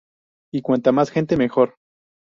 Y 0.51 0.63
cuanta 0.63 0.91
más 0.91 1.11
gente, 1.11 1.37
mejor. 1.37 1.75